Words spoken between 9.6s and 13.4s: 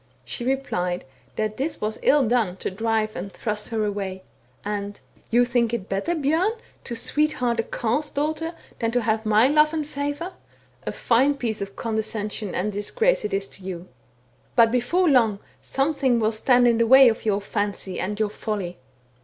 and favour, a fine piece of condescension and a disgrace it